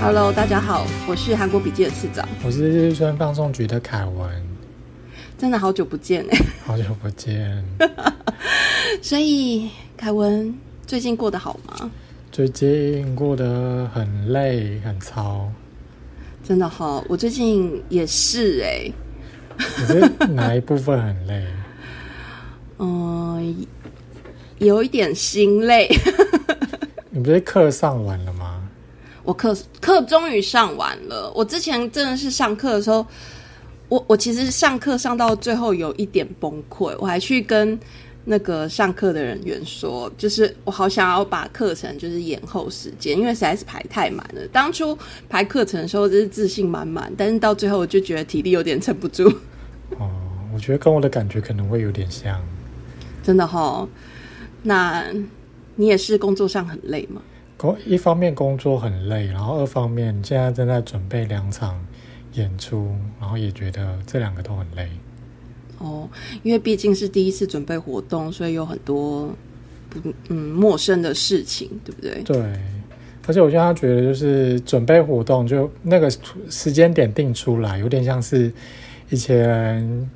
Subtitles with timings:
[0.00, 4.30] Hello，大家好，我是韩国笔记的次长，我是日村放送局的凯文，
[5.36, 7.64] 真的好久不见哎，好久不见。
[9.02, 10.54] 所以凯文
[10.86, 11.90] 最近过得好吗？
[12.30, 15.50] 最近过得很累很糙，
[16.44, 18.92] 真的好，我最近也是哎。
[19.58, 21.44] 你是哪一部分很累？
[22.78, 23.66] 嗯，
[24.58, 25.88] 有一点心累。
[27.10, 28.37] 你不是课上完了吗？
[29.28, 31.30] 我课课终于上完了。
[31.34, 33.06] 我之前真的是上课的时候，
[33.90, 37.78] 我我其实上课上到最后有一点崩溃，我还去跟
[38.24, 44.40] 那个上课的人员说，就是我好想要把课程就是延后时间，因为实在是排太满了。
[44.50, 44.96] 当初
[45.28, 49.28] 排课程的时候就是自信满满，但是到最后我就觉得体力有点撑不住。
[49.98, 50.08] 哦，
[50.54, 52.42] 我觉得跟我的感觉可能会有点像，
[53.22, 53.86] 真的哈。
[54.62, 55.04] 那
[55.76, 57.20] 你也是工作上很累吗？
[57.58, 61.78] 工一方面工作很累，然后二方面现在正在准备两场
[62.34, 64.88] 演出，然后也觉得这两个都很累。
[65.78, 66.08] 哦，
[66.42, 69.28] 因为毕竟是第一次准备活动，所以有很多
[69.90, 69.98] 不
[70.28, 72.22] 嗯陌生的事情，对不对？
[72.22, 72.58] 对，
[73.26, 76.08] 而且我现在觉得就是准备活动，就那个
[76.48, 78.50] 时间点定出来，有点像是
[79.10, 80.08] 以前。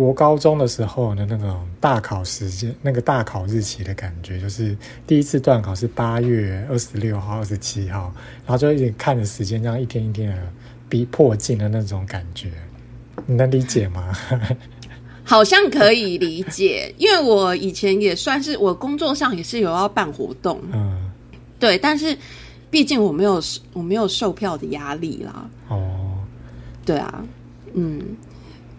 [0.00, 4.74] 国高中的时候的那种大考时间，那个大考日期的感觉，就是
[5.06, 8.10] 第一次段考是八月二十六号、二十七号，
[8.46, 10.36] 然后就一直看着时间，这样一天一天的
[10.88, 12.50] 逼迫近的那种感觉，
[13.26, 14.10] 你能理解吗？
[15.22, 21.10] 好像可以理解，因为我以前也算是我工作上也是有要办活动，嗯，
[21.58, 22.16] 对，但是
[22.70, 23.38] 毕竟我没有
[23.74, 25.46] 我没有售票的压力啦。
[25.68, 26.16] 哦，
[26.86, 27.22] 对啊，
[27.74, 28.00] 嗯，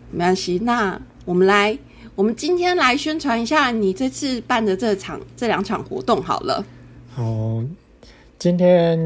[0.10, 1.00] 没关系，那。
[1.26, 1.78] 我们来，
[2.16, 6.66] 我们今天来宣传一下你这次办的这场这两场活动好了。
[7.14, 7.64] 好，
[8.40, 9.00] 今天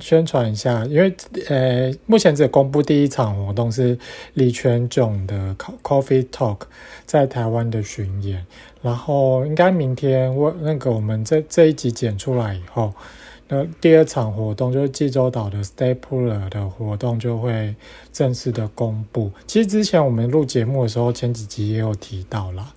[0.00, 1.12] 宣传一下，因为
[1.48, 3.98] 呃，目前只公布第一场活动是
[4.34, 6.60] 李全炯的 Coffee Talk
[7.04, 8.46] 在台湾的巡演，
[8.80, 12.92] 然后应该明天我那个我们这这一集剪出来以后。
[13.48, 17.74] 那第二场活动就是济州岛的 Stay PuuLer 的活动就会
[18.12, 19.30] 正式的公布。
[19.46, 22.74] 其实之前我们录节目的时候，前几集也有提到啦，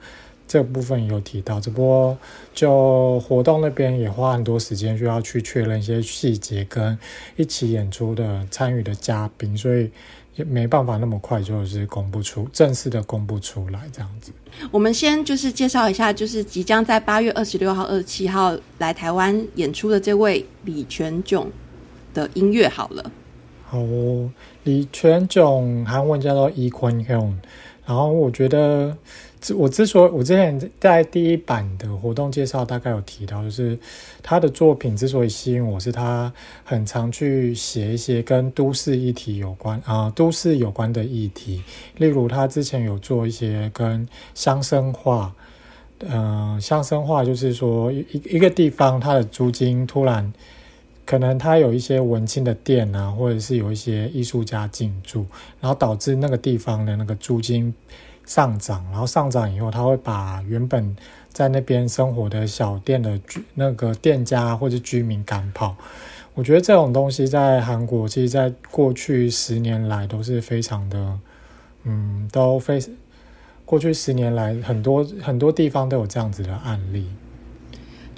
[0.48, 2.18] 这部分有提到，只不过
[2.54, 6.98] 就活动那边也花很多时间，需要去确认一些细节跟
[7.36, 9.92] 一起演出的参与的嘉宾，所以。
[10.36, 14.32] 也没办法那么快就是公布出正式的公布出来这样子。
[14.72, 21.50] 我们先就是介绍一下，就是即将在八月二十六号、二十七号来台湾演出的这位李全炯
[22.14, 23.12] 的音乐好了。
[23.66, 23.80] 好，
[24.64, 27.34] 李全炯韩文叫做 e u n Hyun，
[27.86, 28.98] 然后我觉得。
[29.58, 33.76] 我之所以我之前在第一版的活动介绍大概有提到，就是
[34.22, 36.32] 他的作品之所以吸引我，是他
[36.64, 41.64] 很常去写一些跟都市议题有关啊，都市有关的议题。
[41.98, 45.34] 例如他之前有做一些跟乡绅化，
[46.08, 50.32] 嗯，乡绅化就是说一一个地方它的租金突然
[51.06, 55.26] 可能它有一些文青的店啊，或者是有一些艺术家进驻，
[55.60, 57.74] 然后导致那个地方的那个租金。
[58.24, 60.96] 上涨，然后上涨以后，他会把原本
[61.34, 65.76] 在那边生活的小店的居那个店家或者居民赶跑。
[66.36, 71.20] 我觉得这种东西在韩国，其实在过去十年来都是非常的，
[71.84, 72.80] 嗯，都非
[73.66, 77.08] 过去十年来很多很多地方都有这样子的案例。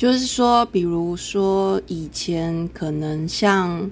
[0.03, 3.89] 就是说，比如说以前可能像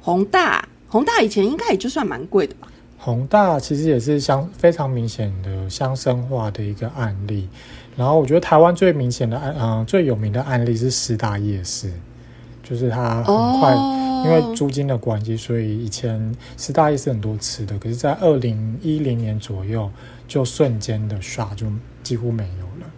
[0.00, 2.68] 宏大，宏大以前应该也就算蛮贵的吧。
[2.96, 7.46] 宏大其实也是相非常明显的乡绅化的一个案例，
[7.94, 11.92] 然后我觉得台湾最明显的案，嗯，最有名的案例是师大夜市，
[12.62, 13.74] 就是它很快
[14.24, 19.90] 因为租金的关系，所以以前师大夜市很多吃的，可是，在二零一零年左右
[20.26, 21.66] 就瞬间的刷就
[22.02, 22.90] 几乎没有了。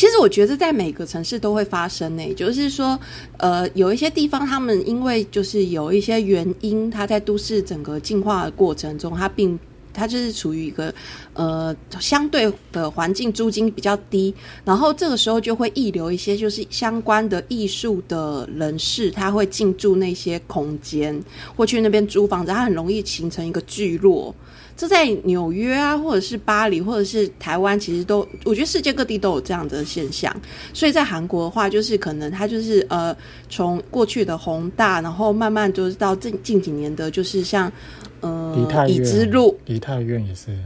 [0.00, 2.98] 其实我觉得在每个城市都会发生呢，就是说，
[3.36, 9.58] 呃，有一些地方他们因为就是有一些原因，它在都市整个进化的过程中，它并
[9.92, 10.90] 它就是处于一个
[11.34, 14.34] 呃相对的环境，租金比较低，
[14.64, 21.22] 然后这个时候就会溢流一些就是相关的艺术的人士，他会进驻那些空间，
[21.54, 24.34] 或去那边租房子，它很容易形成一个聚落。
[24.80, 30.34] 这在纽约啊，或者是巴黎，或者是台湾，其实都，我觉得世界各地都有这样的现象。
[30.72, 33.14] 所以在韩国的话，就是可能它就是呃，
[33.50, 37.70] 从过去的宏大，然后慢慢就是到近近几年的，就是像
[38.20, 40.58] 呃，李之路，李泰院也是，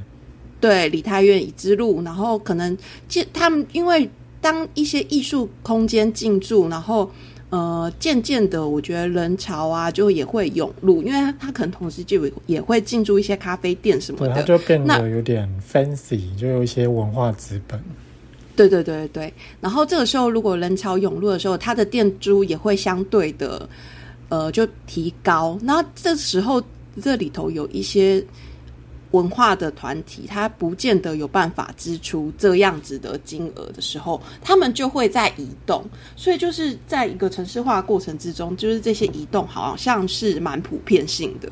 [0.61, 2.79] 对，李泰院、以之路，然后可能，
[3.09, 4.09] 其他们因为
[4.41, 7.11] 当一些艺术空间进驻，然后。
[7.55, 17.81] 呃，渐渐的，我觉得人潮啊，就也会涌入，因为它它可能同时就也会进驻一些咖啡店什么，的，它就变得有点 fancy，就有一些文化资本。
[18.57, 23.69] 对对对对，然后这个时候如果人潮涌入的时候，它的店租也会相对的
[24.31, 25.57] 呃就提高。
[25.63, 26.61] 那这时候
[27.01, 28.21] 这里头有一些
[29.15, 35.85] 文化的团体，它不见得有办法支出这样子的金额的时候，他们就会在移动。
[36.17, 41.49] 所以就是在一个城市化过程之中，就是这些移动好像是蛮普遍性的。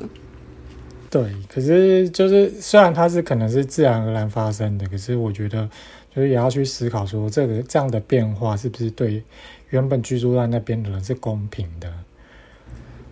[1.09, 5.69] 对，可是就是虽然它是可能是自然而然发生的，可是我觉得
[6.13, 9.23] 就是也要去思考说，这个这样的变化是不是对
[9.69, 11.89] 原本居住在那边的人是公平的？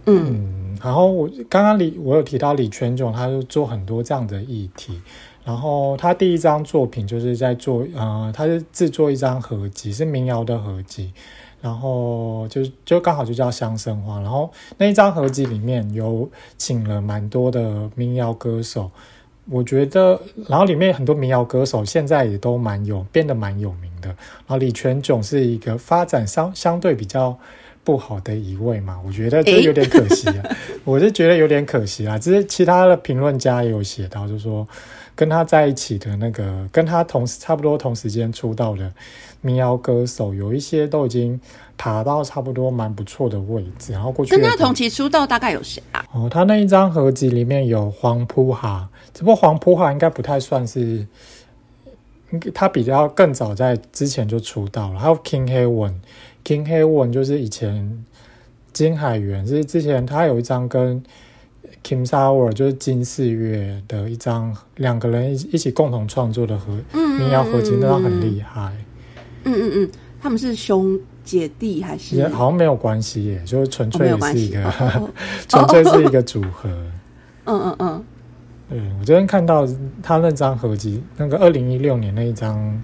[0.06, 5.00] 嗯，然后我刚刚李我有提到李全炯，他就做很多这样的议题。
[5.44, 11.12] 然后他第一张作品就是在做，呃，他是制作一张合集，是民谣的合集，
[11.62, 14.20] 然后就就刚好就叫乡生花。
[14.22, 18.92] 然后那一张合集里面有请了蛮多的民谣歌手，
[19.50, 24.10] 我觉得，然后里面很多民谣歌手现在也都蛮有变得蛮有名的。
[24.10, 27.38] 然后李全炯是一个发展相相对比较。
[27.84, 30.44] 不好的一位嘛，我觉得这有点可惜啊。
[30.84, 32.18] 我是觉得有点可惜啊。
[32.18, 34.68] 只是其他的评论家也有写到，就是说
[35.16, 38.92] 跟他在一起的那个，跟他同时差不多同时间出道的
[39.42, 41.40] 民谣歌手，有一些都已经
[41.78, 43.94] 爬到差不多蛮不错的位置。
[43.94, 46.06] 然后过去跟他同期出道大概有谁啊？
[46.14, 51.06] 哦，他那一张合集里面有黄铺哈，只不过黄铺哈应该不太算是，
[52.54, 55.00] 他比较更早在之前就出道了。
[55.00, 55.48] 还有 King
[56.44, 58.06] King Heaven 就是以前
[58.74, 61.02] 金海源，是之前他有一张跟
[61.84, 68.74] Kim Sour 就是金四月的一张两个人一一起共同创作的合民谣合集，那张很厉害。
[69.44, 69.92] 嗯嗯嗯，
[70.22, 72.16] 他们是兄姐弟还是？
[72.16, 75.10] 也好像没有关系耶，就是纯粹是一个
[75.48, 76.70] 纯粹是一个组合。
[77.46, 78.04] 嗯嗯嗯。
[78.70, 79.68] 对我昨天看到
[80.02, 82.82] 他那张合集，那个二零一六年那一张。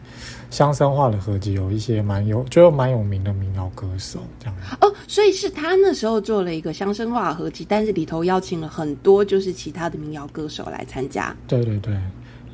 [0.49, 4.55] 乡声化的合集有一些蛮有，就蛮有名的民谣歌手这样。
[4.81, 11.35] 哦，所以是他那时候做了一个乡声化合集，但是里头邀请了很多就是其他的民谣歌手来参加。
[11.47, 11.93] 对对对，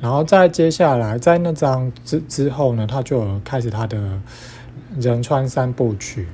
[0.00, 4.20] 然后在接下来在那张之之后呢，他就有开始他的
[4.98, 6.26] 仁川三部曲。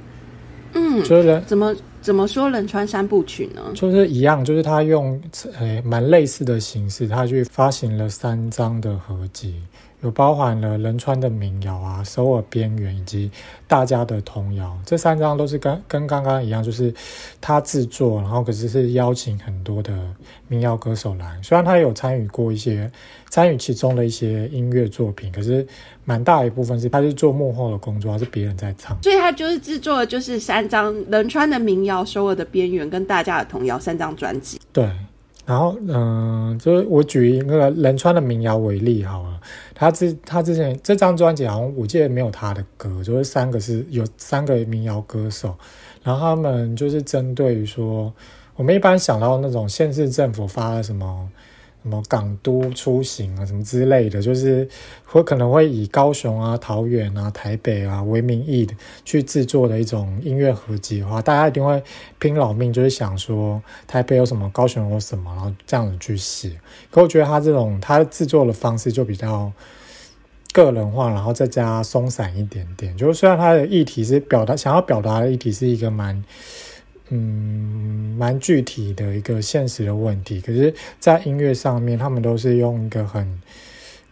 [0.72, 3.60] 嗯，就是怎么怎么说仁川三部曲呢？
[3.74, 5.20] 就是一样，就是他用
[5.58, 9.56] 诶蛮类似的形式，他去发行了三张的合集。
[10.02, 13.30] 有包含了仁川的民谣啊、首尔边缘以及
[13.66, 16.92] 大家的童谣，这三张都是跟跟刚刚一样，就是
[17.40, 19.92] 他制作，然后可是是邀请很多的
[20.48, 21.38] 民谣歌手来。
[21.42, 22.90] 虽然他有参与过一些
[23.28, 25.66] 参与其中的一些音乐作品，可是
[26.04, 28.96] 蛮大一部分是他是做幕后的工作，还是别人在唱。
[29.02, 34.58] 所以他就是制作的就是三张仁川的民谣、首尔的边缘跟大家的童谣三张专辑。
[34.72, 34.90] 对。
[35.46, 39.40] 然后，嗯，就是我举一个仁川的民谣为例好了，
[39.80, 45.56] 他之他之前这张专辑好像我记得没有他的歌，就是三个是有三个民谣歌手，
[46.02, 48.12] 然后他们就是针对于说，
[48.56, 51.26] 我们一般想到那种县市政府发了什么。
[51.82, 54.68] 什么港都出行啊，什么之类的，就是
[55.04, 58.74] 会可能会以高雄啊、桃园啊、台北啊为名义的
[59.04, 61.82] 去制作的一种音乐合集的话，大家一定会
[62.18, 66.52] 拼老命，就是想说台北有什么，高雄有什么，然后这样子去写。
[66.90, 69.50] 可我觉得他这种他制作的方式就比较
[70.52, 72.96] 个人化，然后再加松散一点点。
[72.96, 76.22] 就是虽然他的议题是表达想要表达的议题是一个蛮。
[77.12, 83.40] 嗯，蛮具体的一个现实的问题，可是，在音乐上面，他们都是用一个很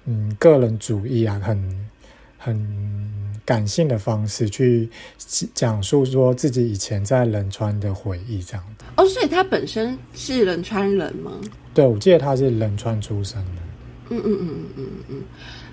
[0.07, 1.89] 嗯个人主义啊，很
[2.37, 3.11] 很
[3.45, 4.89] 感性的方式去
[5.55, 8.85] 讲述说自己以前在仁川的回忆，这样的。
[8.97, 11.33] 哦，所以他本身是仁川人吗？
[11.73, 13.63] 对，我记得他是仁川出生的。
[14.11, 15.23] 嗯嗯嗯嗯嗯嗯，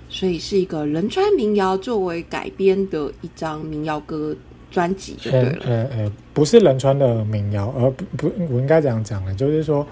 [0.08, 4.36] 所以是一个仁川民谣作为改编的一张民谣歌。
[4.70, 9.86] 专辑就对了，呃呃，不是仁川的民谣，而不不，我应该这样讲的，就是说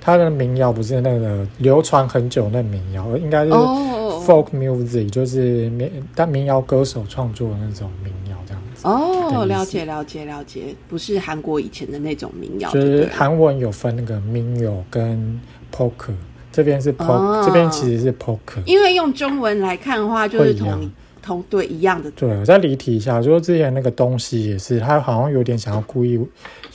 [0.00, 8.86] 他的民谣不是那个流传很久那民谣，而应该是 folk music，就是民但民谣歌手创作的那种民谣这样子。
[8.86, 15.40] 哦，了解了解了解，不是韩国以前的那种民谣，就是韩文有分那个民谣跟
[15.74, 16.14] poker，
[16.52, 20.88] 这边是 poker，这边其实是 poker，因为用中文来看的话，就是同。
[21.22, 26.20] 同对一样的，对我再离题一下，就是之前那个东西也是，他好像有点想要故意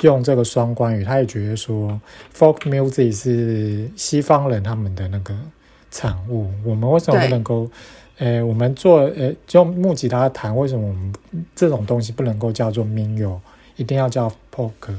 [0.02, 2.00] 用这个双关语，他也觉得说
[2.36, 5.36] folk music 是西方人他们的那个
[5.92, 7.70] 产物，我们为什么不能够，
[8.18, 11.14] 呃，我们做呃，就木吉他弹，为什么我们
[11.56, 13.40] 这种东西不能够叫做民谣，
[13.76, 14.96] 一定要叫 poker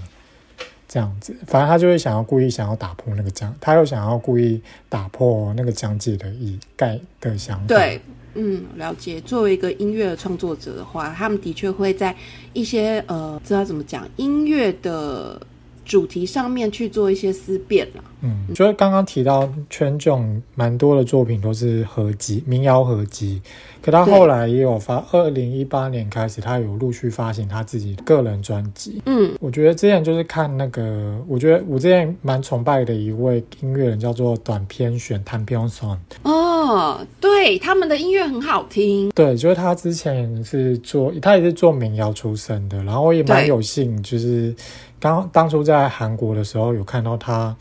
[0.88, 1.34] 这样子。
[1.46, 7.66] 反正他就会想要故意想要打破那个讲，他又想要故意打破那个疆界的意概的想法。
[7.66, 8.00] 对，
[8.34, 9.20] 嗯，了解。
[9.22, 12.14] 作为一个音乐创作者的话，他们的确会在
[12.52, 15.40] 一些呃，知道怎么讲音乐的
[15.88, 18.04] 主题上面去做一些思辨了。
[18.20, 23.40] 嗯，就是刚刚提到圈种蛮多的作品都是合集，民谣合集。
[23.80, 29.00] 可他后来也有发，二零一八年开始，他有陆续发行他自己个人专辑。
[29.06, 35.98] 嗯，我觉得之前就是看那个，我觉得我之前蛮崇拜的一位音乐人，叫做短篇选 o n Song。
[36.24, 39.10] 哦，对，他们的音乐很好听。
[39.10, 44.52] 对，就是他之前是做，他也是做民谣出身的，然后我也蛮有幸，就是
[45.00, 47.56] 刚当初在韩国的时候有看到他。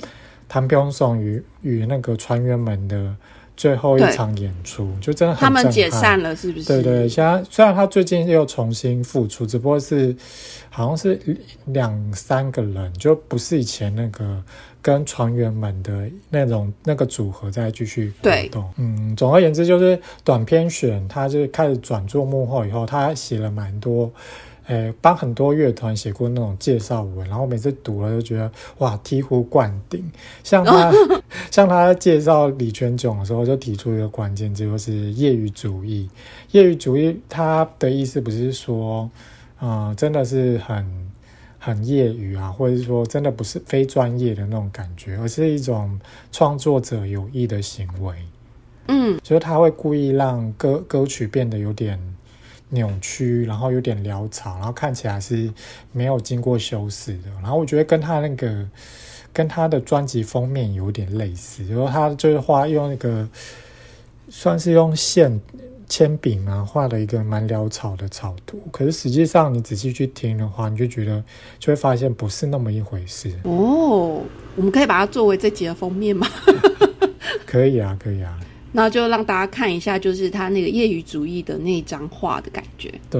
[0.50, 3.14] 他们不用送与与那个船员们的
[3.58, 6.66] 最后一场演出，就真的很他们解散了，是不是？
[6.66, 10.16] 对对，现在虽然他最近又重新复出，只不过是
[10.70, 11.20] 好像是
[11.66, 14.42] 两三个人，就不是以前那个
[14.82, 18.72] 跟船员们的那种那个组合在继续活动。
[18.78, 24.10] 嗯，总而言之，就是短片选，他就开始转做幕后以后，他写了蛮多。
[24.68, 30.04] 诶，帮很多乐团写过那种介绍文，然后每次读了就觉得哇，醍醐灌顶。
[30.44, 30.92] 像他，
[31.50, 36.10] 像他介绍李全炯的时候，就提出一个关键字，就是业余主义。
[36.52, 39.10] 业余主义，他的意思不是说，
[39.62, 40.86] 嗯，真的是很
[41.58, 45.98] 很业余啊，或者是说真的不是非专业的那种感觉，而是一种
[46.32, 48.14] 创作者有意的行为。
[48.90, 51.98] 嗯，就是他会故意让歌歌曲变得有点。
[52.70, 55.52] 扭曲，然后有点潦草，然后看起来是
[55.92, 57.30] 没有经过修饰的。
[57.42, 58.68] 然后我觉得跟他那个
[59.32, 63.28] 跟他的专辑封面有点类似，然后他就是画用那个
[64.30, 65.40] 算是用线
[65.88, 68.62] 铅笔嘛画了一个蛮潦草的草图。
[68.72, 71.24] 可是实际上你仔细去听的话，你就觉得
[71.60, 73.32] 就会发现不是那么一回事。
[73.44, 74.22] 哦，
[74.58, 76.28] 我们可以把它作为这集的封面吗？
[77.46, 78.38] 可以啊，可以啊。
[78.78, 82.94] 那就让大家看一下，就是他那个业余主义的那张画的感觉。
[83.10, 83.20] 对，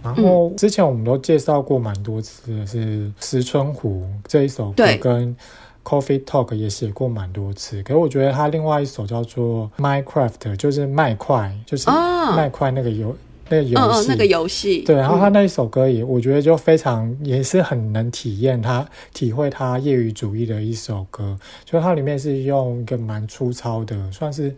[0.00, 5.36] 然后之前我们都介绍过蛮多次的是石春湖这一首歌，跟
[5.82, 7.82] Coffee Talk 也写过蛮多次。
[7.82, 11.90] 可是我觉得他另外一首叫做 Minecraft，就是麦块，就是
[12.36, 13.16] 麦块那个游
[13.48, 14.78] 那个游戏，那个游戏。
[14.82, 21.38] 对，然后他那一首歌也，我觉得就非常也是很能体验他体会他业余主义的一首歌。
[21.64, 24.54] 就它里面是用一个蛮粗糙的，算是。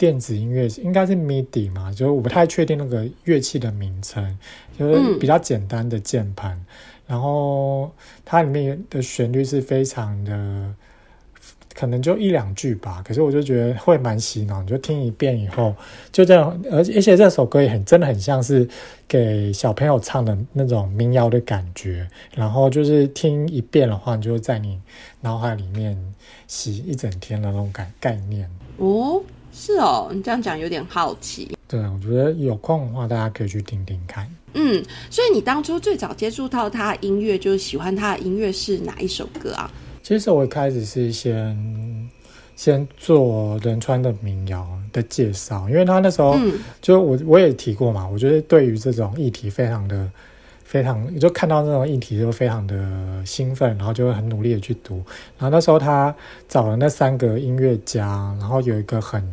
[0.00, 4.38] 电子音乐应该是 MIDI 嘛，就是我不太确定那个乐器的名称，
[4.78, 6.58] 就是比较简单的键盘，
[7.06, 7.92] 然后
[8.24, 10.74] 它里面的旋律是非常的，
[11.74, 15.74] 可能就一两句吧，可是我就觉得会蛮洗脑，你就听一遍以后
[16.12, 18.68] 就这样，而且而且这首歌也很真的很像是
[19.08, 24.78] 给小朋友唱的那种民谣的感觉，然后就是听一遍的话，就在你
[25.20, 25.96] 脑海里面
[26.46, 29.22] 洗一整天的那种感概念哦。
[29.52, 31.56] 是哦，你这样讲有点好奇。
[31.66, 34.24] 对，我觉得有空的话，大家可以去听听看。
[34.54, 39.68] 嗯，所以你当初最早接触到他的音乐，就是喜欢他的音乐是哪一首歌啊？
[40.10, 42.10] 其实我一开始是先
[42.56, 46.36] 先做仁川的民谣的介绍，因为他那时候
[46.82, 50.10] 就我我也提过嘛，我觉得对于这种议题非常的
[50.64, 54.96] 非常，就看到这种议题就非常的兴奋，然后就会很努力的去读。
[55.38, 56.12] 然后那时候他
[56.48, 59.24] 找了那三个音乐家，然后有一个很。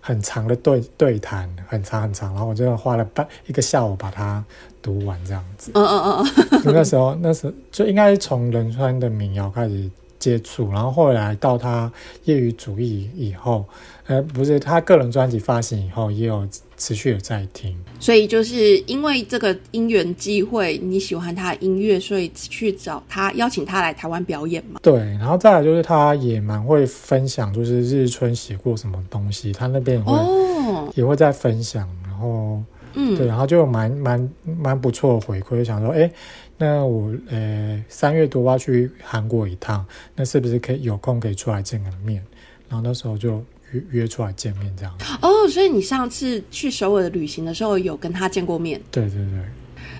[0.00, 4.42] 很长的对对谈，很长很长，然后我就花了半一个下午把它
[4.80, 5.70] 读完，这样子。
[5.74, 6.62] 嗯嗯嗯嗯。
[6.72, 11.90] 那时候，那时候就应该是从仁川的民谣开始接触，然后后来到他
[12.24, 13.64] 业余主义以后，
[14.06, 16.46] 呃，不是他个人专辑发行以后，也有
[16.76, 17.76] 持续的在听。
[18.00, 24.80] 所以就是因为这个因缘机会，你喜欢他的音乐，所以去找他邀请他来台湾表演嘛？
[24.82, 32.62] 对，然后再来就是他也蛮会分享，就是日春写过什么东西，他那边也会也会在分享，然后
[32.94, 36.10] 嗯，对，然后就蛮蛮蛮不错的回馈，想说，哎，
[36.58, 42.22] 那我呃三月多要去韩国一趟，那是不是可以有空可以出来见个面？
[42.68, 43.42] 然后那时候就。
[43.72, 48.80] 约约出来见面这样哦，所以你上次去首尔的旅行的时候有跟他见过面？
[48.90, 49.44] 对对对，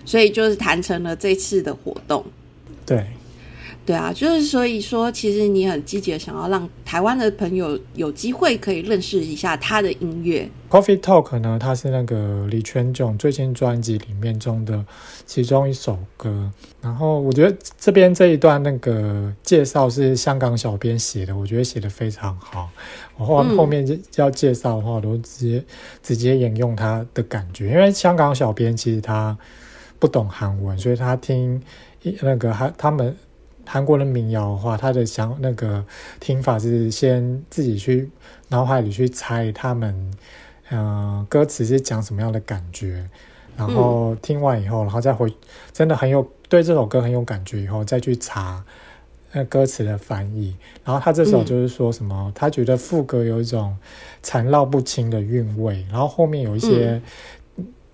[0.07, 2.25] 所以就是谈成了这次的活动。
[2.87, 3.05] 对。
[3.88, 10.47] 对啊，就是所以说，其实你很积极的想要让台湾的朋友有机会可以认识一下他的音乐。
[10.68, 14.85] Coffee Talk 呢，它是那个李全炯最新专辑里面中的
[15.25, 16.52] 其中一首歌。
[16.83, 22.68] 然后我觉得这边这一段那个介绍是香港小编写的，我觉得写的非常好。
[23.16, 25.64] 我后后面要介绍的话，我都直接
[26.02, 29.35] 直接引用他的感觉，因为香港小编其实他
[29.99, 31.59] 不懂韩文，所以他听。
[32.21, 33.14] 那个韩他们
[33.68, 35.84] 韩国的民谣的话，他的想那个
[36.18, 38.10] 听法是先自己去
[38.48, 40.10] 脑海里去猜他们
[40.70, 43.02] 嗯、歌词是讲什么样的感觉，
[43.56, 45.32] 然后听完以后，然后再回
[45.72, 48.62] 真的很有对这首歌很有感觉以后，再去查
[49.32, 50.54] 那歌词的翻译。
[50.84, 53.75] 然后他这首就是说什么，他觉得副歌有一种
[54.22, 57.00] 缠绕不清的韵味，然后后面有一些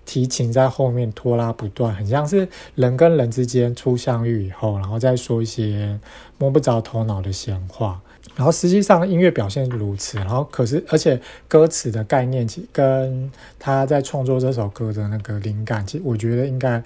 [0.05, 5.99] 提琴在后面拖拉不断，很像是人跟人之间初相遇以后，然后再说一些
[6.37, 7.99] 摸不着头脑的闲话。
[8.35, 16.83] 然后实际上音乐表现如此，然后可是而且歌词的概念其跟他在创作这首歌的那个灵感，其实我觉得应该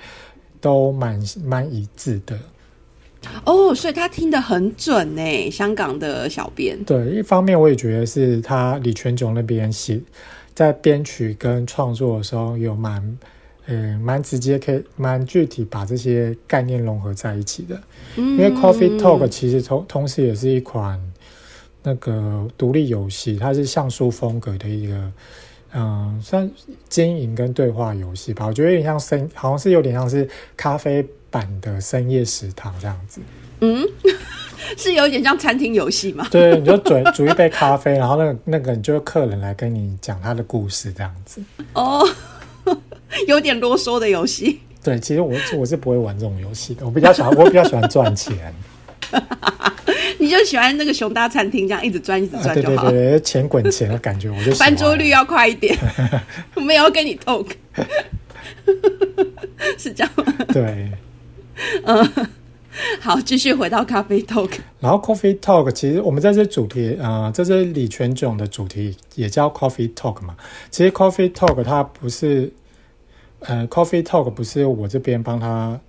[0.62, 2.38] 都蛮蛮一致的。
[3.46, 6.82] 哦，所以他听得很准呢，香港的小编。
[6.84, 10.00] 对，一方面我也觉得是他李全炯那边写
[10.60, 13.18] 在编曲跟创作的时候有蛮。
[13.72, 17.80] 嗯，蛮直接，可以蛮具体把这些概念融合在一起的。
[18.16, 21.00] 嗯因为 Coffee Talk 其实同同时也是一款
[21.84, 25.12] 那个独立游戏，它是像素风格的一个，
[25.75, 26.50] 嗯，算
[26.88, 28.48] 经营跟对话游戏吧。
[28.48, 33.22] 我觉得有点像深，好像是有点像是咖啡版的深夜食堂这样子。
[33.62, 33.86] 嗯，
[34.78, 36.28] 是有点像餐厅游戏嘛？
[36.30, 41.42] 对，你就煮煮一杯咖啡，然后那个那个你就客人来跟你讲他的故事这样子。
[41.74, 42.08] 哦，
[43.28, 44.60] 有点啰嗦的游戏。
[44.84, 48.54] 对，其实我我是不会玩这种游戏的，我比较喜欢我比较喜欢赚钱。
[50.20, 52.89] 你就喜欢那个熊大餐厅这样一直赚一直啊，转就好。
[52.89, 55.75] 对对对对，钱滚钱的感觉，我就翻桌率要快一点，
[56.56, 57.48] 我没有跟你 talk，
[59.78, 60.25] 是这样吗？
[60.54, 60.92] 对。
[63.01, 64.51] 好，继续回到咖啡 talk。
[64.82, 70.36] 然后 Coffee Talk 其实我们在这主题，呃，这是李全炯的主题，也叫 Coffee Talk 嘛。
[70.70, 72.51] 其实 Coffee Talk 它不是，
[73.39, 75.79] 呃，Coffee Talk 不是我这边帮他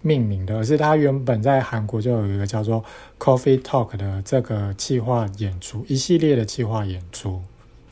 [0.00, 2.82] 命名的，而是他原本在韩国就有一个叫做
[3.18, 7.42] Coffee Talk 的这个企划演出，一系列的企划演出。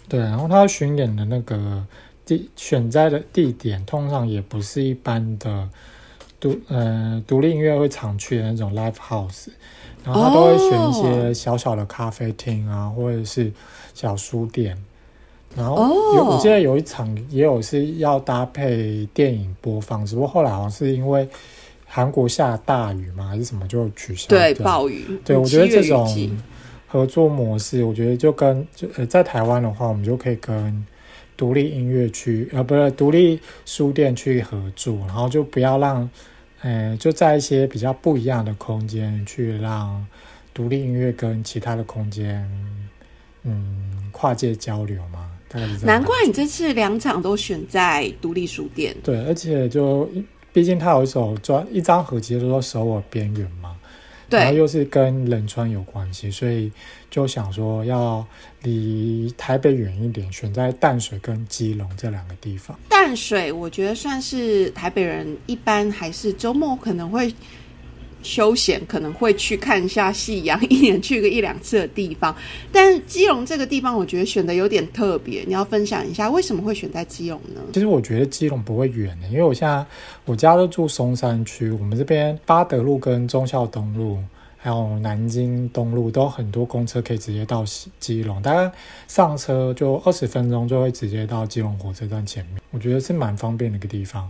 [0.08, 1.84] 对，然后他巡演的那个
[2.24, 5.68] 地选在的地点，通常也不是一般的
[6.40, 9.48] 独嗯独立音乐会常去的那种 live house，
[10.04, 13.52] 然后他都会选一些小小的咖啡厅啊，或者是
[13.94, 14.76] 小书店。
[15.56, 15.76] 然后
[16.14, 21.26] 有我记得有一场也有是要搭配电影播放，只不过后来好像是因为
[21.86, 25.18] 韩国下大雨嘛，还是什么就取消对，暴雨。
[25.24, 26.36] 对，我觉得这种
[26.86, 30.86] 合作模式，我觉得就跟就呃，在台湾的话，我们就可以跟
[31.38, 36.10] 独立音乐区呃，不是独立书店去合作，然后就不要让
[36.62, 40.04] 呃，就在一些比较不一样的空间去让
[40.52, 42.44] 独立音乐跟其他的空间
[43.44, 45.86] 嗯跨界交流嘛，大概是。
[45.86, 48.96] 难怪你这次两场都选在独立书店。
[49.04, 50.10] 对，而且就
[50.52, 53.57] 毕竟他有一首专一张合集，叫做《首尔边缘》嘛。
[54.30, 56.70] 然后，又是跟仁川有关系，所以
[57.10, 58.26] 就想说要
[58.62, 62.78] 离台北远一点，选在淡水跟基隆这两个地方。
[62.88, 67.32] 淡水我觉得算是台北人一般还是周末可能会
[68.22, 72.34] 休闲，可能会去看一下夕阳， 一年去个一两次的地方。
[72.72, 77.60] 但基隆这个地方，我觉得选的有点特别，你要分享一下为什么会选在基隆呢？
[77.72, 79.84] 其实我觉得基隆不会远的，因为我现在
[80.24, 84.18] 我家都住松山区，我们这边八德路跟忠孝东路。
[84.60, 87.64] 还有南京东路都很多公车可以直接到
[88.00, 88.70] 基隆，大概
[89.06, 94.28] 上车就二十分钟就会直接到基隆火车站前面，我觉得是蛮方便的一个地方。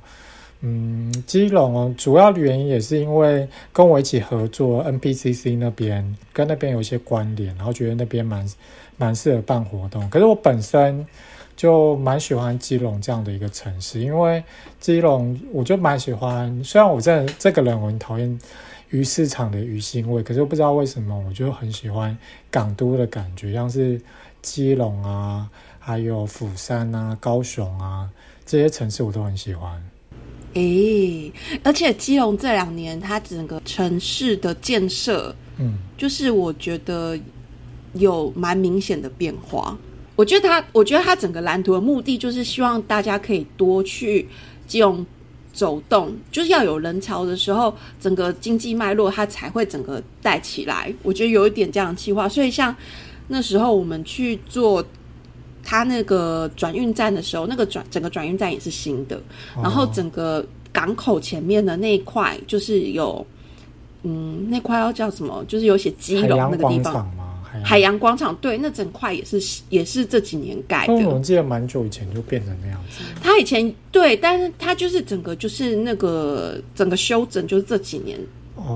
[0.60, 8.44] 嗯，基隆哦，主要的原因也是因为跟我一起合作 NPCC 那边，跟那边有一些关联，然后觉得那边蛮
[8.96, 10.10] 蛮适合办活动。
[10.10, 11.06] 可是我本身
[11.56, 14.42] 就蛮喜欢基隆这样的一个城市，因为
[14.80, 18.36] 基隆我就蛮喜欢，虽然我这这个人我很讨厌
[18.90, 22.18] 鱼市场的鱼腥味，可是我不知道为什么我就很喜欢
[22.50, 24.00] 港都的感觉，像是
[24.42, 28.10] 基隆啊，还有釜山啊、高雄啊
[28.44, 29.80] 这些城市我都很喜欢。
[30.54, 31.32] 诶、
[31.62, 37.18] 而且基隆这两年它整个城市的建设，嗯，就是我觉得
[37.94, 39.76] 有蛮明显的变化。
[40.16, 44.26] 我觉得它，我觉得它整个蓝图的目的就是希望大家可以多去
[44.66, 45.06] 基隆
[45.52, 50.92] 走动，就是要有人潮的时候，整个经济脉络它才会整个带起来。
[51.02, 52.74] 我觉得有一点这样的计划，所以像
[53.28, 54.84] 那时候我们去做。
[55.68, 59.20] 它那个转运站的时候，那个转整个转运站也是新的，
[59.62, 63.26] 然后整个港口前面的那一块就是有，
[64.02, 65.44] 嗯，那块要叫什么？
[65.46, 67.24] 就是有写基隆那个地方，广场吗？
[67.62, 68.34] 海洋广场。
[68.36, 70.94] 对，那整块也是也是这几年盖的。
[71.06, 73.02] 我记得蛮久以前就变成那样子。
[73.22, 78.22] 它以前对，但是它就是整个就是那个整个修整，就是这几年哦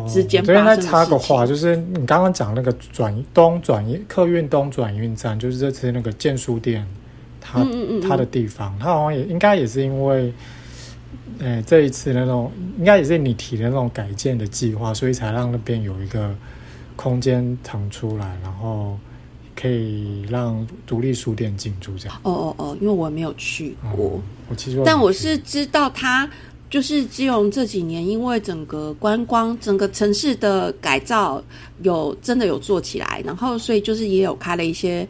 [0.09, 6.87] 之间这边插个话，就是你刚刚讲那个转东转运客运东转运站，就是这次那个建书店，
[7.41, 10.33] 它、嗯嗯嗯嗯它的地方，它好像也应该也是因为，
[11.39, 16.35] 呃，这一次那种应该也是你提的那种改建的计划，所以才让那边有一个
[16.97, 18.99] 空间腾出来，然后
[19.55, 22.19] 可以让独立书店进驻这样。
[22.23, 24.13] 哦哦哦，因为我没有去过。
[24.17, 26.29] 嗯我其实但我是知道它
[26.73, 31.45] 就是基隆这几年，因为整个观光、整个城市的改造
[31.83, 35.07] 有真的有做起来，然后所以就是也有开了一些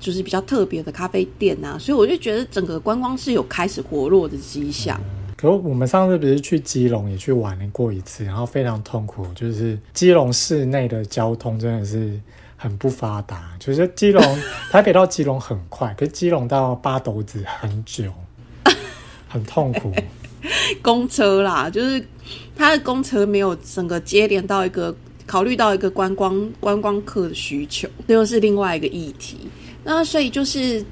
[0.00, 5.00] 就是比较特别的咖啡店啊，所以我就觉得整个观光是有开始活络的迹象。
[5.36, 12.18] 可是我们上次不是去基隆也去玩了过一次，然后非常痛苦，就是基隆市内的交通真的是
[12.56, 14.20] 很不发达，就是基隆
[14.68, 18.12] 台北到基隆很快，可是基隆到八斗子很久，
[19.28, 19.92] 很痛苦。
[20.82, 22.04] 公车啦，就是
[22.56, 24.94] 它的公车没有整个接连到一个
[25.26, 29.38] 考虑到一个观光观光客的需求，这又是另外一个议题。
[29.82, 30.84] 那所以就是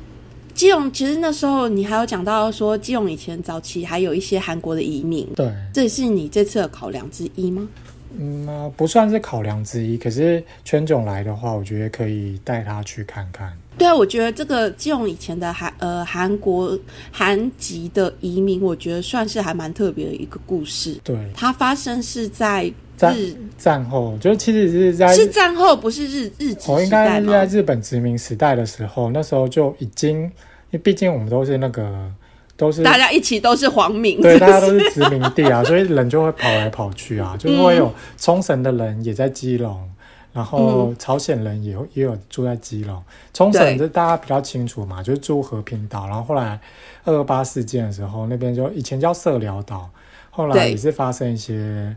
[0.54, 7.66] 基隆，其实那时候你还有讲到说，基隆以前早期还有一些韩国的移民，对，这是你这次的考量之一吗？
[8.18, 13.50] 嗯、呃不算是考量之一，可是全总来的话，我觉得可以带他去看看。
[13.78, 16.78] 对啊，我觉得这个基隆以前的韩呃韩国
[17.10, 20.98] 韩籍的移民，我觉得算是还蛮特别的一个故事。
[21.02, 26.88] 对，它发生是在战日战后就是其实是在是战后，不是日日治我应？
[26.90, 30.30] 该是在日本殖民时代的时候，那时候就已经，因
[30.72, 31.90] 为毕竟我们都是那个
[32.56, 39.88] 都是大家一起都是皇民，对，大家都是是殖民地啊，所以人就会跑来跑去啊，就是会有冲绳的人也在基隆，
[40.32, 43.02] 然后朝鲜人也也有住在基隆。
[43.34, 46.58] 冲绳对这大家比较清楚嘛，就是住和平岛，然后后来
[47.04, 49.90] 二二八事件的时候，那边就以前叫社寮岛，
[50.30, 51.94] 后来也是发生一些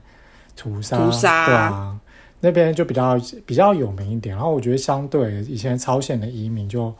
[0.56, 2.00] 屠杀，屠杀对啊。
[2.42, 6.94] 那边就比较比较有名一点，然后我觉得相对以前朝鲜的移民就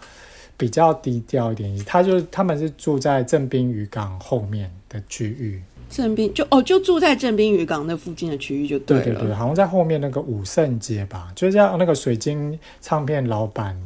[0.58, 8.84] 比较低调一点，他就他们是住在正滨渔港后面的区域，正滨就哦，就住在正滨渔港那附近的区域就了。
[8.86, 13.80] 对对对，好像在后面那个武圣街吧，就是像那个水晶唱片老板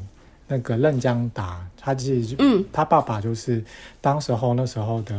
[0.48, 3.64] 那个任江达，他其实嗯，他爸爸就是
[4.02, 5.16] 当时候那时候的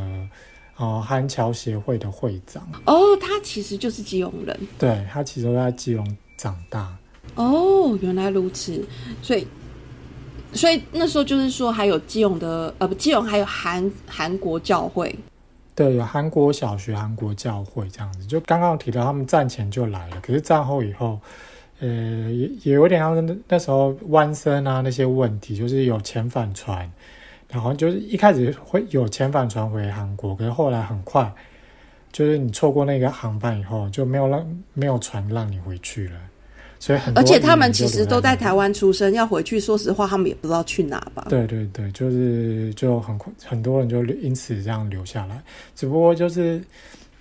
[0.77, 4.59] 哦韩侨协会的会长，哦，他其实就是基隆人。
[4.79, 6.97] 对他其实都在基隆长大，
[7.37, 8.85] 哦，原来如此，
[9.23, 9.47] 所以。
[10.53, 15.15] 所以那时候就是说，还有基隆的呃不，基隆还有韩韩国教会，
[15.81, 18.27] 对，有韩国小学、韩国教会这样子。
[18.27, 21.19] 就刚刚提到，他们战前就来了，可是战后以后，
[21.79, 26.87] 呃，也也有点像那那时候湾生啊那些问题，就是有遣返船，
[27.49, 31.33] 然后就是一开始会有遣返船回韩国，可是后来很快，
[32.13, 36.21] 就是你错过那个航班以后，就没有让没有船让你回去了，
[36.81, 41.27] 所以很多而且他们其实都在台湾出生，要回去，说实话，他们也不知道去哪吧。
[41.29, 45.43] 对对对，就是就很很多人就因此这样留下来，
[45.77, 46.59] 只不过就是，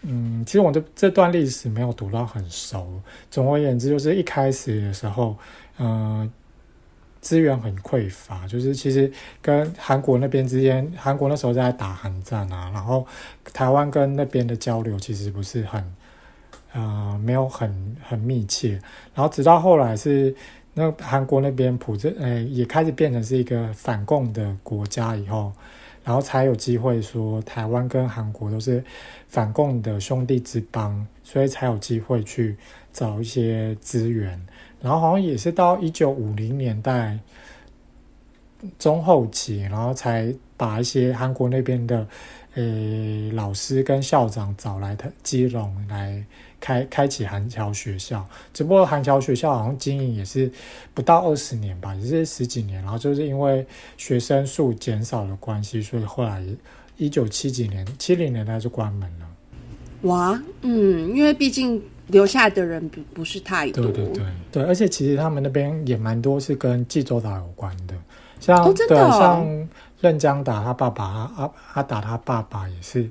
[0.04, 3.02] 嗯，其实我这这段历史没有读到很熟。
[3.30, 5.36] 总而言之，就是一开始的时候，
[5.78, 6.32] 嗯、
[7.20, 13.06] 资源很匮乏，就是其实跟韩国那边之间，韩国那时候在打韩战啊，然后
[13.52, 15.84] 台湾跟那边的交流其实不是很，
[16.74, 18.80] 呃，没有很很密切。
[19.14, 20.34] 然后直到后来是
[20.74, 25.52] 那韩国那边普正，呃，也开始变成是一个反共的国家以后，
[26.04, 28.84] 然后才有机会说台湾跟韩国都是
[29.28, 32.56] 反共的兄弟之邦，所以才有机会去
[32.94, 34.40] 找一些资源。
[34.82, 37.20] 然后好像也是到一九五零年代
[38.78, 42.08] 中后期，然后才把一些韩国那边的
[42.56, 46.24] 呃老师跟校长找来的基隆来
[46.60, 48.28] 开开启韩侨学校。
[48.54, 50.52] 只不过韩侨学校好像经营也是
[50.94, 52.82] 不到二十年吧，也是十几年。
[52.82, 53.66] 然后就是因为
[53.98, 56.44] 学生数减少的关系，所以后来
[56.98, 59.28] 一九七几年七零年代就关门了。
[60.04, 63.84] 哇，嗯，因为毕竟留下来的人不不是太多。
[63.84, 67.94] 对对对对，而且其实他们那边也蛮多是跟济州岛有关的，
[68.40, 69.68] 像、对哦像
[70.02, 73.10] 任江打他爸爸阿阿打他爸爸也是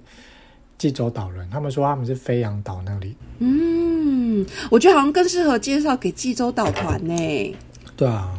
[0.78, 3.16] 济州岛人，他们说他们是飞扬岛那里。
[3.40, 7.56] 嗯，我觉得好像更适合介绍给济州岛团呢。
[7.96, 8.36] 对啊，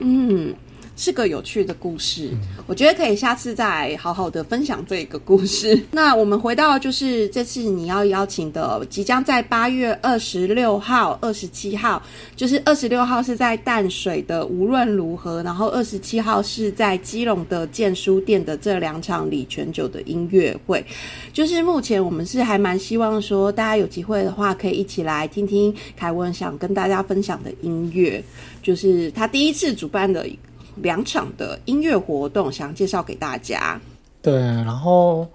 [0.00, 0.54] 嗯，
[1.00, 2.28] 是个有趣的故事，
[2.66, 5.82] 我觉得可以下次再好好的分享这个故事。
[5.90, 12.02] 那我们回到就是这次你要邀请的，即将在八月二十六号、二十七号，
[12.36, 20.84] 就是二十六号是在淡水的无论如何，然后二十七号是在基隆的建书店的这两场李全九的音乐会。
[21.32, 28.22] 就是目前我们是还蛮希望说，大家有机会的话，可以一起来听听凯文想跟大家分享的音乐，
[28.62, 30.28] 就是他第一次主办的。
[30.76, 33.80] 两场的音乐活动，想介绍给大家。
[34.22, 35.26] 对，然后，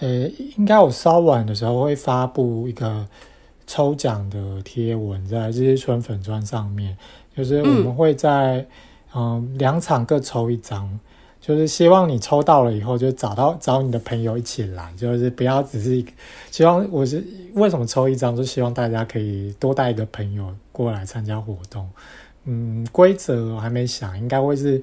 [0.00, 3.06] 呃，应该我稍晚的时候会发布一个
[3.66, 6.96] 抽奖的贴文在日春粉砖上面，
[7.34, 8.66] 就是我们会在
[9.14, 11.00] 嗯两场各抽一张，
[11.40, 16.04] 就是希望你抽到了以后就找到找你的朋友一起来，就是不要只是
[16.50, 21.88] 希望我是为什么抽一张，就希望大家可以多带一个朋友过来参加活动。
[22.46, 24.82] 嗯，规则我还没想，应该会是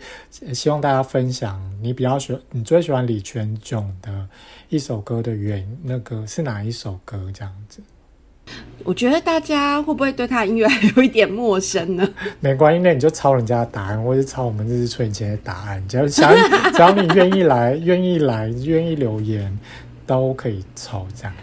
[0.53, 4.27] 希望大家分享你比较喜欢、你最喜欢李全炯的
[4.69, 7.79] 一首歌的原那个是哪一首歌这样子。
[8.83, 12.09] 我觉得大家会不会对他的音乐还有一点陌生呢？
[12.41, 16.33] 没关系，那你就抄人家的答案，或者抄我们这次春节的答案，只要 想
[16.73, 19.55] 只要你愿意来、愿意来、愿意留言，
[20.07, 21.33] 都可以抄这样。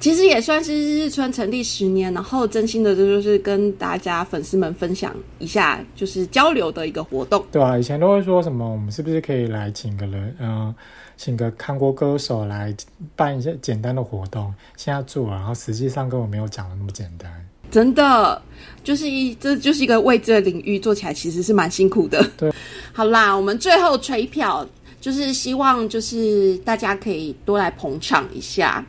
[0.00, 7.44] 其实也算是日村成立十年，然后真心的这就是跟大家粉丝们分享一下，就是交流的一个活动。
[7.50, 10.72] 对啊，以前都会说什么，我们是不是可以来请个人，嗯，
[11.16, 12.72] 请个韩国歌手来
[13.16, 14.54] 办一些简单的活动？
[14.76, 17.30] 现在做，然后实际上跟我没有讲的那么简单。
[17.70, 18.40] 真的，
[18.84, 22.24] 就是一，这就是一个未知的领域，做起来其实是蛮辛苦的。
[22.36, 22.52] 对，
[22.92, 24.64] 好啦，我们最后吹票，
[25.00, 28.86] 就是希望就是大家可以多来捧场一下。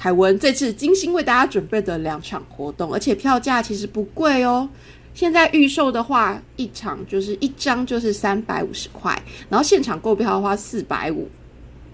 [0.00, 4.66] 凯文这次精心为大家准备的两场活动，而且票价其实不贵哦。
[5.12, 11.28] 现在预售的话，一场就是一张就是三百五十块，然后现场购票的话四百五，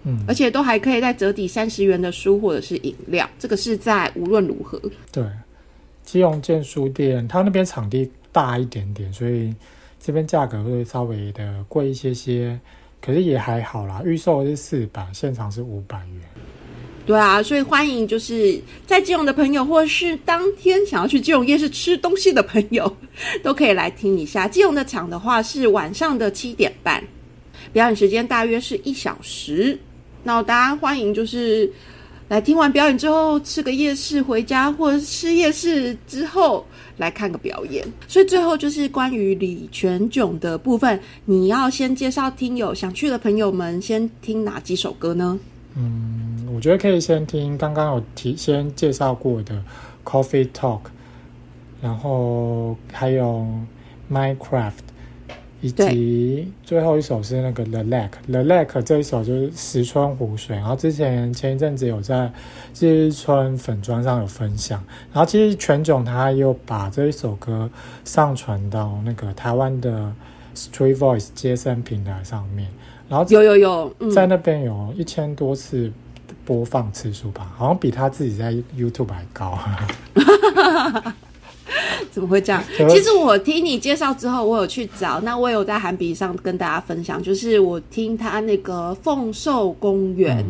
[0.04, 3.28] 嗯，而且都还可以再折抵三十元的书或者是饮料。
[3.40, 5.24] 这个是在无论如何，对，
[6.04, 9.52] 基隆建书店，它那边场地大一点点，所以
[9.98, 12.56] 这边价格会稍微的贵一些些，
[13.02, 14.00] 可是也还好啦。
[14.04, 16.22] 预售是四百，现场是五百元。
[17.06, 22.96] 对啊，所以欢迎就是在基隆的朋友，或是当天想要去基隆夜市吃东西的朋友，
[23.44, 24.48] 都可以来听一下。
[24.48, 27.00] 基隆的场的话是晚上的七点半，
[27.72, 29.78] 表演时间大约是一小时。
[30.24, 31.70] 那大家欢迎就是
[32.26, 36.66] 来听完表演之后吃个夜市回家，或者吃夜市之后
[36.96, 37.86] 来看个表演。
[38.08, 45.38] 所以最后就是关于李全炯的部分，你要先介绍听友想去的朋友们先听哪几首歌呢？
[45.78, 49.62] 嗯，我觉得可以先听刚刚有提先介绍过的
[50.04, 50.80] Coffee Talk，
[51.82, 53.46] 然后还有
[54.10, 54.72] Minecraft，
[55.60, 60.56] 以及最后一首是那个 The Lake，The Lake 这一首就是石川湖水。
[60.56, 62.32] 然后之前前一阵子有在
[62.80, 67.68] 日村粉砖上有分享，然后其实全总他又把这一首歌
[68.02, 70.10] 上传到那个台湾的
[70.54, 72.66] Street Voice 接生平台上面。
[73.08, 75.92] 然后有有有，在那边有一千多次
[76.44, 79.58] 播放次数吧，好像比他自己在 YouTube 还高。
[82.10, 82.62] 怎么会这样？
[82.88, 90.44] 其实我听你介绍之后，我有去找，那我有在韩比上跟大家分享，就是我听他那个凤寿公园。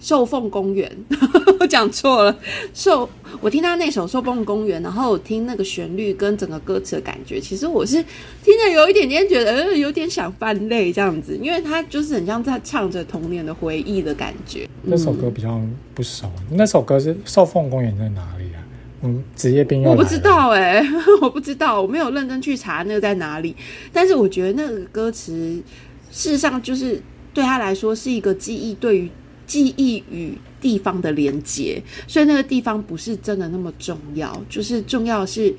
[0.00, 0.90] 寿凤公园，
[1.60, 2.34] 我讲错了。
[2.72, 3.06] 寿，
[3.40, 8.02] 我听他那首《寿凤公园》，然后我听那个旋律跟整个歌词的感觉，其实我是
[8.42, 14.66] 听着有一点点觉得，呃，有点想泛泪这样子，因为他就是很像在唱着童年的回忆的感觉。
[14.82, 15.60] 那首歌比较
[15.94, 18.64] 不熟，那首歌是《寿凤公园》在哪里啊？
[19.02, 20.82] 嗯，职业兵我不知道哎，
[21.20, 23.54] 我不知道，我没有认真去查那个在哪里。
[23.92, 25.62] 但是我觉得那个歌词，
[26.10, 27.02] 事实上就是
[27.34, 29.10] 对他来说是一个记忆，对于。
[29.50, 35.52] 记忆与地方的连接，所以那个地方不是真的那么重要，就是重要是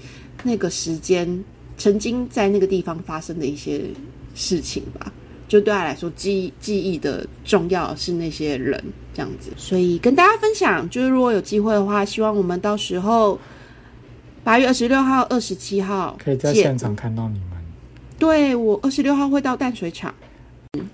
[0.44, 1.44] 那个时间
[1.78, 3.82] 曾经在那个地方发生的一些
[4.34, 5.12] 事情吧。
[5.50, 8.82] 就对他来说，记记忆的重要是那些人
[9.14, 9.52] 这样子。
[9.58, 13.38] 所以跟大家分享，就是如果有机会的话，希望我们到时候
[14.46, 17.48] 八月二十六号、二十七号可以在现场看到你们。
[18.18, 20.14] 对我二十六号会到淡水场。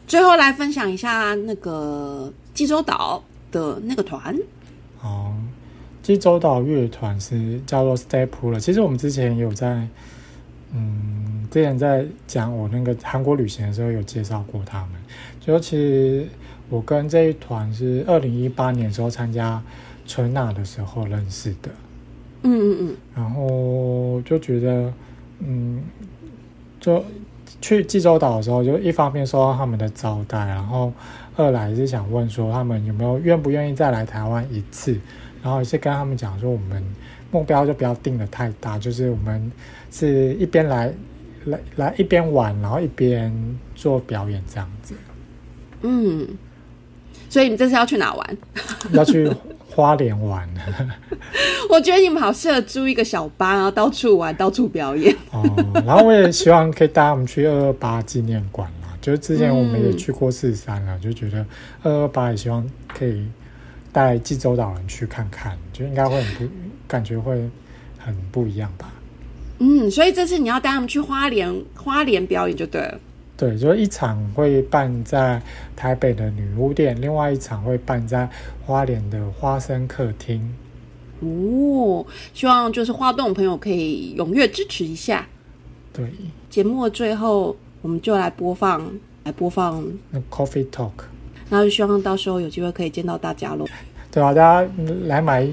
[0.08, 4.36] 最后来分享一下那个济州岛的那个团
[5.04, 5.32] 哦，
[6.02, 8.60] 济州岛乐团是叫做 Step 了。
[8.60, 9.88] 其实我们之前有在，
[10.74, 14.94] 嗯，之前在讲我那个韩国旅行的时候有介绍过他们。
[15.40, 16.28] 就其实
[16.68, 19.62] 我跟这一团是二零一八年时候参加
[20.08, 21.70] 春娜的时候认识的。
[22.42, 22.98] 嗯嗯嗯。
[23.14, 24.92] 然后就觉得，
[25.42, 25.84] 嗯，
[26.80, 27.06] 就。
[27.62, 30.94] 去济州岛的时候，就一方面受到他们的招待，然后
[31.36, 35.00] 二来是想问说他们有没有愿不愿意再来台湾一次，
[35.42, 36.84] 然后也是跟他们讲说我们
[37.32, 39.52] 目标就不要定的太大，就是我们
[39.92, 40.94] 是一边来
[41.46, 43.34] 来来一边玩，然后一边
[43.76, 44.96] 做表演这样子。
[45.82, 46.28] 嗯，
[47.30, 48.38] 所以你这次要去哪玩？
[48.94, 49.32] 要 去
[49.78, 50.50] 花莲玩。
[51.70, 55.16] 我觉得你们好适合租一个小巴，然后到处玩，到处表演。
[55.32, 55.44] 哦，
[55.86, 58.98] 然后我也希望可以带他们去二二八纪念馆啦。
[59.00, 61.46] 就是之前我们也去过四三了，就觉得
[61.84, 63.28] 二二八也希望可以
[63.94, 66.54] 带济州岛人去看看，就应该会很不
[66.88, 67.48] 感觉会
[68.00, 68.92] 很不一样吧。
[69.60, 73.00] 嗯，所以这次你要带他们去花莲，花莲表演就对了。
[73.38, 75.40] 对，就是一场会办在
[75.76, 78.28] 台北的女巫店，另外一场会办在
[78.66, 80.56] 花莲的花生客厅。
[81.20, 85.28] 哦，希望就是花动朋友可以踊跃支持一下。
[85.94, 86.12] 对，
[86.50, 88.92] 节目的最后，我们就来播放，
[89.24, 90.92] 来播放那 Coffee Talk，
[91.50, 93.66] 然后就希望到时候有机会可以见到大家喽。
[94.12, 94.70] 对啊，大家
[95.06, 95.48] 来买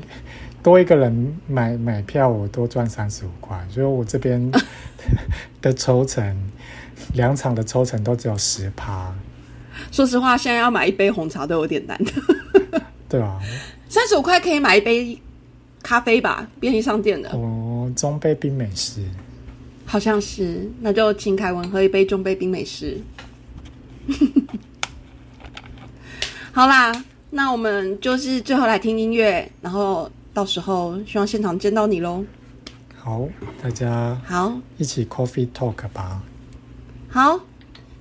[0.63, 4.51] 多一个人买买票，我多赚三十五块，所以我这边
[5.61, 6.35] 的抽成
[7.15, 9.13] 两场的抽成都只有十趴。
[9.91, 11.99] 说实话，现在要买一杯红茶都有点难。
[13.09, 13.41] 对啊，
[13.89, 15.21] 三十五块可以买一杯
[15.83, 16.47] 咖啡吧？
[16.61, 19.03] 便利商店的哦，中杯冰美式。
[19.87, 23.01] 好像是，那就请凯文喝一杯中杯冰美式。
[26.53, 32.25] 好啦，那我们就是最后来听音乐，然后到时候希望现场见到你喽。
[32.97, 33.29] 好，
[33.63, 36.23] 大家好，一起 Coffee Talk 吧。
[37.15, 37.39] 好，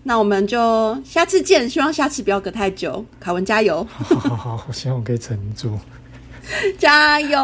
[0.02, 3.06] 那我们就下次见，希望下次不要隔太久。
[3.20, 3.88] 凯文加油！
[3.94, 5.78] 好好好，我希望我可以撑住。
[6.80, 7.38] 加油！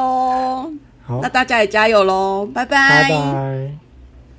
[1.06, 3.79] 好那，大家也加油喽，拜拜拜。